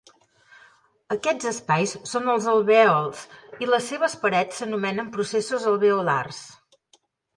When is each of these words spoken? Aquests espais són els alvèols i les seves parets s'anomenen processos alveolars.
Aquests 1.15 1.49
espais 1.51 1.93
són 2.13 2.31
els 2.35 2.47
alvèols 2.53 3.21
i 3.65 3.69
les 3.73 3.87
seves 3.93 4.17
parets 4.25 4.61
s'anomenen 4.63 5.13
processos 5.19 5.69
alveolars. 5.75 6.41